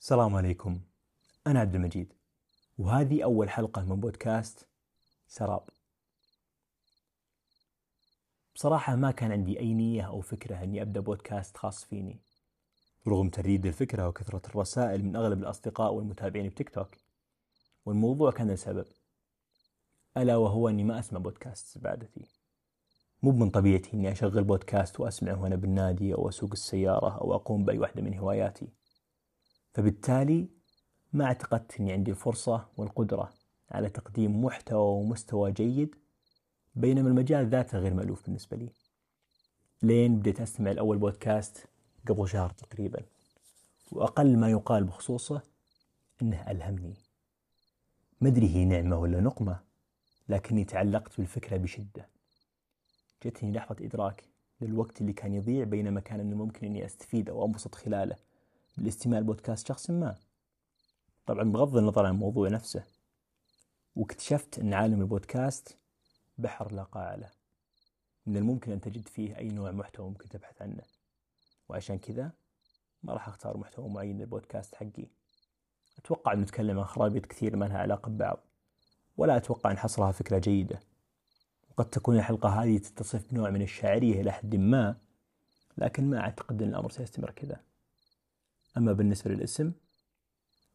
[0.00, 0.80] السلام عليكم.
[1.46, 2.12] أنا عبد المجيد.
[2.78, 4.66] وهذه أول حلقة من بودكاست
[5.28, 5.62] سراب.
[8.54, 12.20] بصراحة ما كان عندي أي نية أو فكرة أني أبدأ بودكاست خاص فيني.
[13.08, 16.96] رغم ترديد الفكرة وكثرة الرسائل من أغلب الأصدقاء والمتابعين بتيك توك
[17.86, 18.86] والموضوع كان السبب
[20.16, 22.24] ألا وهو أني ما أسمع بودكاست بعدتي
[23.22, 27.78] مو من طبيعتي أني أشغل بودكاست وأسمعه وأنا بالنادي أو أسوق السيارة أو أقوم بأي
[27.78, 28.79] واحدة من هواياتي.
[29.72, 30.48] فبالتالي
[31.12, 33.32] ما اعتقدت أني عندي الفرصة والقدرة
[33.70, 35.94] على تقديم محتوى ومستوى جيد
[36.74, 38.70] بينما المجال ذاته غير مألوف بالنسبة لي.
[39.82, 41.66] لين بديت أستمع الأول بودكاست
[42.08, 43.02] قبل شهر تقريبا
[43.92, 45.42] وأقل ما يقال بخصوصه
[46.22, 46.94] أنه ألهمني.
[48.20, 49.60] مدري هي نعمة ولا نقمة
[50.28, 52.08] لكني تعلقت بالفكرة بشدة.
[53.24, 54.24] جتني لحظة إدراك
[54.60, 58.16] للوقت اللي كان يضيع بينما كان من الممكن أني أستفيد أو أنبسط خلاله.
[58.76, 60.16] بالاستماع لبودكاست شخص ما.
[61.26, 62.84] طبعا بغض النظر عن الموضوع نفسه
[63.96, 65.76] واكتشفت أن عالم البودكاست
[66.38, 67.30] بحر لا قاع له
[68.26, 70.82] من الممكن أن تجد فيه أي نوع محتوى ممكن تبحث عنه.
[71.68, 72.32] وعشان كذا
[73.02, 75.06] ما راح أختار محتوى معين للبودكاست حقي.
[75.98, 78.38] أتوقع أن نتكلم عن خرابيط كثير ما لها علاقة ببعض
[79.16, 80.80] ولا أتوقع أن حصرها فكرة جيدة.
[81.70, 84.96] وقد تكون الحلقة هذه تتصف بنوع من الشاعرية إلى حد ما
[85.78, 87.60] لكن ما أعتقد أن الأمر سيستمر كذا.
[88.76, 89.72] أما بالنسبة للاسم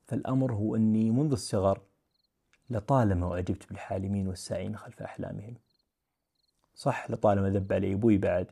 [0.05, 1.81] فالأمر هو أني منذ الصغر
[2.69, 5.55] لطالما أعجبت بالحالمين والساعين خلف أحلامهم.
[6.75, 8.47] صح لطالما ذب علي أبوي بعد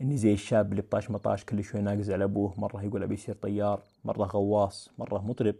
[0.00, 3.34] إني زي الشاب اللي بطاش مطاش كل شوي ناقز على أبوه مرة يقول أبي يصير
[3.34, 5.54] طيار مرة غواص مرة مطرب.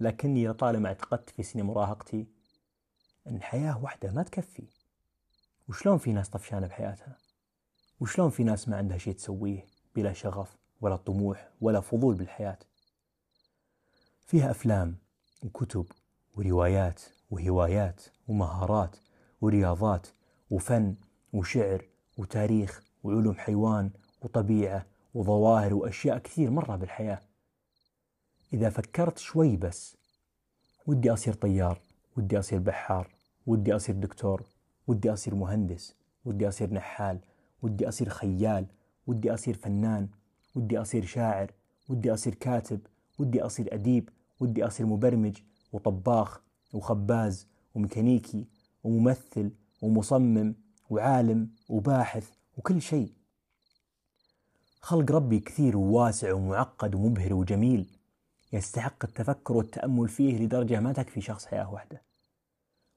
[0.00, 2.26] لكني لطالما اعتقدت في سن مراهقتي
[3.26, 4.64] أن حياة واحدة ما تكفي.
[5.68, 7.18] وشلون في ناس طفشانة بحياتها؟
[8.00, 9.64] وشلون في ناس ما عندها شيء تسويه
[9.94, 12.58] بلا شغف؟ ولا طموح ولا فضول بالحياة.
[14.26, 14.96] فيها أفلام
[15.42, 15.86] وكتب
[16.36, 18.96] وروايات وهوايات ومهارات
[19.40, 20.06] ورياضات
[20.50, 20.94] وفن
[21.32, 21.84] وشعر
[22.16, 23.90] وتاريخ وعلوم حيوان
[24.22, 27.20] وطبيعة وظواهر وأشياء كثير مرة بالحياة.
[28.52, 29.96] إذا فكرت شوي بس
[30.86, 31.80] ودي أصير طيار
[32.16, 33.10] ودي أصير بحار
[33.46, 34.42] ودي أصير دكتور
[34.86, 37.18] ودي أصير مهندس ودي أصير نحال
[37.62, 38.66] ودي أصير خيال
[39.06, 40.08] ودي أصير فنان
[40.56, 41.52] ودي أصير شاعر
[41.88, 42.80] ودي أصير كاتب
[43.18, 44.08] ودي أصير أديب
[44.40, 45.36] ودي أصير مبرمج
[45.72, 46.40] وطباخ
[46.72, 48.44] وخباز وميكانيكي
[48.84, 49.50] وممثل
[49.82, 50.54] ومصمم
[50.90, 53.12] وعالم وباحث وكل شيء.
[54.80, 57.86] خلق ربي كثير وواسع ومعقد ومبهر وجميل.
[58.52, 62.02] يستحق التفكر والتأمل فيه لدرجة ما تكفي شخص حياة واحدة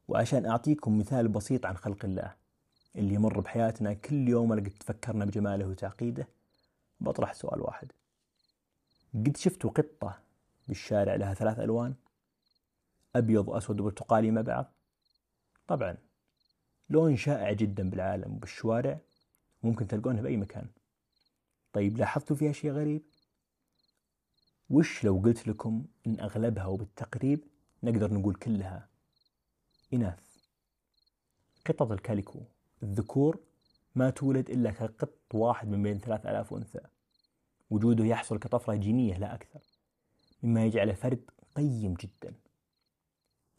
[0.08, 2.34] وعشان أعطيكم مثال بسيط عن خلق الله
[2.96, 6.28] اللي يمر بحياتنا كل يوم لقد تفكرنا بجماله وتعقيده.
[7.00, 7.92] بطرح سؤال واحد.
[9.14, 10.20] قد شفتوا قطة
[10.68, 11.96] بالشارع لها ثلاث ألوان؟
[13.16, 14.74] أبيض وأسود وبرتقالي مع بعض؟
[15.68, 15.98] طبعا.
[16.90, 19.00] لون شائع جدا بالعالم وبالشوارع
[19.64, 20.68] ممكن تلقونه بأي مكان.
[21.74, 23.02] طيب لاحظتوا فيها شيء غريب؟
[24.70, 27.44] وش لو قلت لكم إن أغلبها وبالتقريب
[27.84, 28.90] نقدر نقول كلها؟
[29.94, 30.20] إناث.
[31.66, 32.40] قطط الكاليكو
[32.84, 33.40] الذكور
[33.96, 36.80] ما تولد إلا كقط واحد من بين ثلاث آلاف أنثى
[37.70, 39.60] وجوده يحصل كطفرة جينية لا أكثر
[40.44, 41.22] مما يجعله فرد
[41.56, 42.34] قيم جدا.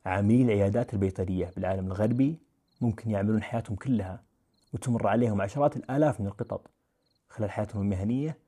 [0.05, 2.39] عاملي العيادات البيطرية بالعالم الغربي
[2.81, 4.23] ممكن يعملون حياتهم كلها
[4.73, 6.71] وتمر عليهم عشرات الآلاف من القطط
[7.29, 8.39] خلال حياتهم المهنية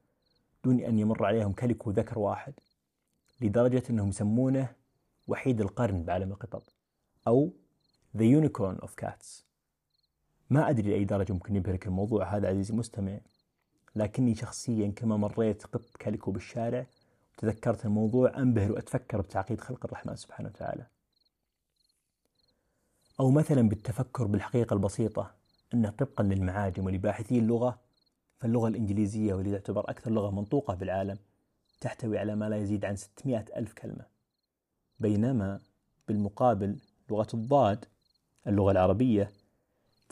[0.65, 2.55] دون أن يمر عليهم كلك ذكر واحد
[3.41, 4.69] لدرجة أنهم يسمونه
[5.29, 6.63] وحيد القرن بعالم القطط
[7.27, 7.53] أو
[8.17, 9.52] The Unicorn of Cats.
[10.53, 13.19] ما أدري لأي درجة ممكن يبهرك الموضوع هذا عزيزي المستمع
[13.97, 16.87] لكني شخصيا كما مريت قط كاليكو بالشارع
[17.39, 20.87] وتذكرت الموضوع أنبهر وأتفكر بتعقيد خلق الرحمن سبحانه وتعالى.
[23.21, 25.31] أو مثلا بالتفكر بالحقيقة البسيطة
[25.75, 27.79] أنه طبقا للمعاجم ولباحثي اللغة
[28.39, 31.19] فاللغة الإنجليزية واللي تعتبر أكثر لغة منطوقة بالعالم
[31.81, 34.05] تحتوي على ما لا يزيد عن 600 ألف كلمة.
[35.01, 35.61] بينما
[36.09, 36.77] بالمقابل
[37.11, 37.85] لغة الضاد
[38.47, 39.31] اللغة العربية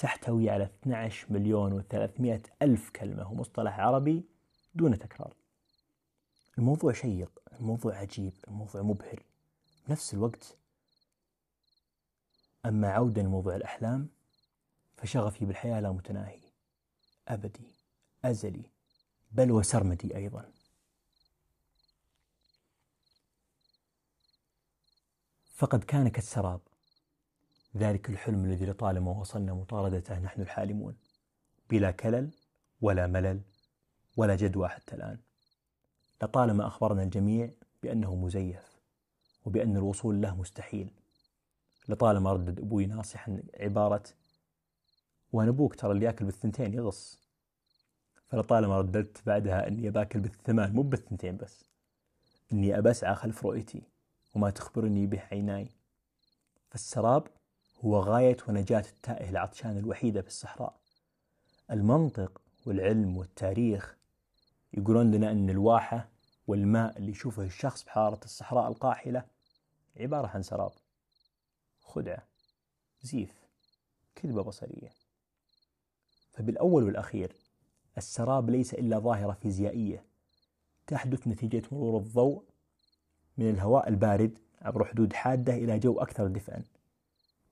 [0.01, 4.25] تحتوي على 12 مليون و300 ألف كلمة ومصطلح عربي
[4.75, 5.35] دون تكرار.
[6.59, 9.23] الموضوع شيق الموضوع عجيب الموضوع مبهر.
[9.89, 10.57] بنفس الوقت
[12.67, 14.09] أما عودا لموضوع الأحلام
[14.97, 16.41] فشغفي بالحياة لا متناهي.
[17.29, 17.71] أبدي
[18.25, 18.65] أزلي
[19.33, 20.53] بل وسرمدي أيضا.
[25.55, 26.61] فقد كان كالسراب
[27.77, 30.97] ذلك الحلم الذي لطالما وصلنا مطاردته نحن الحالمون.
[31.71, 32.31] بلا كلل
[32.81, 33.41] ولا ملل
[34.17, 35.19] ولا جدوى حتى الآن.
[36.23, 37.51] لطالما أخبرنا الجميع
[37.83, 38.81] بأنه مزيف
[39.45, 40.91] وبأن الوصول له مستحيل.
[41.89, 44.03] لطالما ردد أبوي ناصحا عبارة
[45.33, 47.19] وأنا أبوك ترى اللي يأكل بالثنتين يغص
[48.29, 51.65] فلطالما رددت بعدها أني باكل بالثمان مو بالثنتين بس
[52.53, 53.83] أني أبى أسعى خلف رؤيتي
[54.35, 55.69] وما تخبرني به عيناي
[56.71, 57.27] فالسراب
[57.85, 60.81] هو غاية ونجاة التائه العطشان الوحيدة في الصحراء.
[61.71, 63.97] المنطق والعلم والتاريخ
[64.73, 66.09] يقولون لنا أن الواحة
[66.47, 69.25] والماء اللي يشوفه الشخص بحارة الصحراء القاحلة
[69.97, 70.73] عبارة عن سراب
[71.81, 72.27] خدعة
[73.03, 73.35] زيف
[74.15, 74.91] كذبة بصرية.
[76.33, 77.33] فبالأول والأخير
[77.99, 80.05] السراب ليس إلا ظاهرة فيزيائية
[80.87, 82.45] تحدث نتيجة مرور الضوء
[83.39, 86.65] من الهواء البارد عبر حدود حادة إلى جو أكثر دفئا.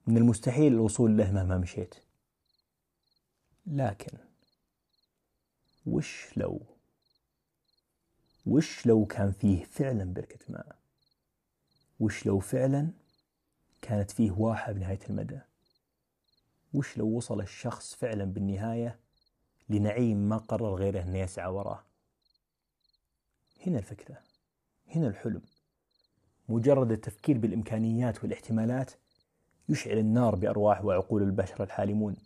[0.08, 1.94] من المستحيل الوصول له مهما مشيت.
[3.66, 4.18] لكن
[5.86, 6.60] وش لو؟
[8.46, 10.76] وش لو كان فيه فعلا بركة ماء؟
[12.00, 12.90] وش لو فعلا
[13.82, 15.40] كانت فيه واحة بنهاية المدى؟
[16.74, 18.98] وش لو وصل الشخص فعلا بالنهاية
[19.68, 21.84] لنعيم ما قرر غيره أن يسعى وراه؟
[23.66, 24.22] هنا الفكرة
[24.88, 25.42] هنا الحلم.
[26.48, 28.90] مجرد التفكير بالإمكانيات والاحتمالات
[29.68, 32.16] يشعل النار بأرواح وعقول البشر الحالمون.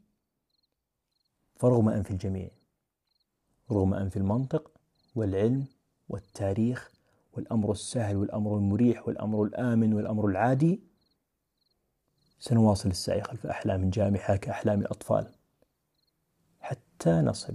[1.57, 2.51] فرغم أنف الجميع
[3.71, 4.71] رغم أنف المنطق
[5.15, 5.67] والعلم
[6.09, 6.91] والتاريخ
[7.33, 10.81] والأمر السهل والأمر المريح والأمر الآمن والأمر العادي
[12.41, 15.27] سنواصل السعي خلف أحلام جامحة كأحلام الأطفال
[16.61, 17.55] حتى نصل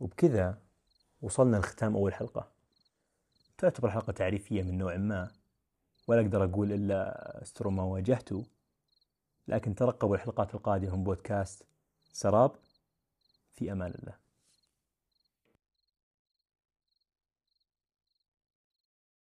[0.00, 0.58] وبكذا
[1.22, 2.48] وصلنا لختام أول حلقة.
[3.58, 5.30] تعتبر حلقة تعريفية من نوع ما
[6.08, 8.44] ولا أقدر أقول إلا استروا ما واجهته
[9.48, 11.66] لكن ترقبوا الحلقات القادمة من بودكاست
[12.12, 12.52] سراب
[13.54, 14.25] في أمان الله.